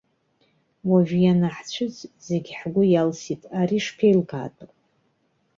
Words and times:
Уажәы 0.89 1.19
ианаҳцәыӡ, 1.23 1.95
зегь 2.27 2.49
ҳгәы 2.59 2.83
иалсит, 2.87 3.41
ари 3.59 3.79
шԥеилкаатәу? 3.85 4.69